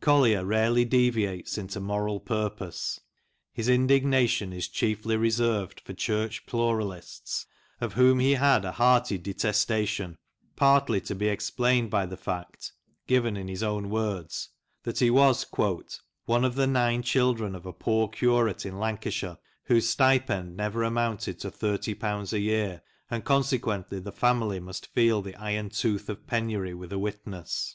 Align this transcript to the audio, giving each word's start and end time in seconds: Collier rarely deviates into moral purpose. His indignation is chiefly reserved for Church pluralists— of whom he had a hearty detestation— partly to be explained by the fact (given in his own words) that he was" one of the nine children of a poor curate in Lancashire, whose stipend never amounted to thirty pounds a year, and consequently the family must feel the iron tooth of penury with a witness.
Collier 0.00 0.44
rarely 0.44 0.84
deviates 0.84 1.58
into 1.58 1.80
moral 1.80 2.20
purpose. 2.20 3.00
His 3.52 3.68
indignation 3.68 4.52
is 4.52 4.68
chiefly 4.68 5.16
reserved 5.16 5.80
for 5.80 5.92
Church 5.94 6.46
pluralists— 6.46 7.46
of 7.80 7.94
whom 7.94 8.20
he 8.20 8.34
had 8.34 8.64
a 8.64 8.70
hearty 8.70 9.18
detestation— 9.18 10.16
partly 10.54 11.00
to 11.00 11.16
be 11.16 11.26
explained 11.26 11.90
by 11.90 12.06
the 12.06 12.16
fact 12.16 12.70
(given 13.08 13.36
in 13.36 13.48
his 13.48 13.64
own 13.64 13.90
words) 13.90 14.50
that 14.84 15.00
he 15.00 15.10
was" 15.10 15.44
one 16.26 16.44
of 16.44 16.54
the 16.54 16.68
nine 16.68 17.02
children 17.02 17.56
of 17.56 17.66
a 17.66 17.72
poor 17.72 18.06
curate 18.06 18.64
in 18.64 18.78
Lancashire, 18.78 19.38
whose 19.64 19.88
stipend 19.88 20.56
never 20.56 20.84
amounted 20.84 21.40
to 21.40 21.50
thirty 21.50 21.94
pounds 21.94 22.32
a 22.32 22.38
year, 22.38 22.80
and 23.10 23.24
consequently 23.24 23.98
the 23.98 24.12
family 24.12 24.60
must 24.60 24.86
feel 24.86 25.20
the 25.20 25.34
iron 25.34 25.68
tooth 25.68 26.08
of 26.08 26.28
penury 26.28 26.74
with 26.74 26.92
a 26.92 26.98
witness. 27.00 27.74